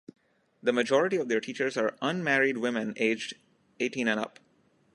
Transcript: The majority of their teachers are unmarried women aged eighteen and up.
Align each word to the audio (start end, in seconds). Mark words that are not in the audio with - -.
The 0.63 0.73
majority 0.73 1.17
of 1.17 1.29
their 1.29 1.39
teachers 1.39 1.77
are 1.77 1.95
unmarried 2.01 2.57
women 2.57 2.95
aged 2.97 3.35
eighteen 3.79 4.07
and 4.07 4.19
up. 4.19 4.39